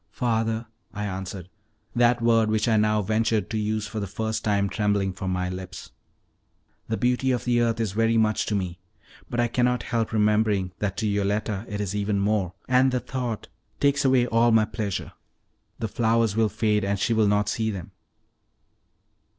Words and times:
"Father," 0.09 0.65
I 0.95 1.05
answered, 1.05 1.47
that 1.95 2.23
word 2.23 2.49
which 2.49 2.67
I 2.67 2.75
now 2.75 3.03
ventured 3.03 3.51
to 3.51 3.57
use 3.59 3.85
for 3.85 3.99
the 3.99 4.07
first 4.07 4.43
time 4.43 4.67
trembling 4.67 5.13
from 5.13 5.29
my 5.29 5.47
lips, 5.47 5.91
"the 6.87 6.97
beauty 6.97 7.29
of 7.29 7.45
the 7.45 7.61
earth 7.61 7.79
is 7.79 7.91
very 7.91 8.17
much 8.17 8.47
to 8.47 8.55
me, 8.55 8.79
but 9.29 9.39
I 9.39 9.47
cannot 9.47 9.83
help 9.83 10.11
remembering 10.11 10.71
that 10.79 10.97
to 10.97 11.07
Yoletta 11.07 11.67
it 11.69 11.79
is 11.79 11.93
even 11.93 12.17
more, 12.17 12.53
and 12.67 12.91
the 12.91 12.99
thought 12.99 13.47
takes 13.79 14.03
away 14.03 14.25
all 14.25 14.51
my 14.51 14.65
pleasure. 14.65 15.11
The 15.77 15.87
flowers 15.87 16.35
will 16.35 16.49
fade, 16.49 16.83
and 16.83 16.97
she 16.97 17.13
will 17.13 17.27
not 17.27 17.47
see 17.47 17.69
them." 17.69 17.91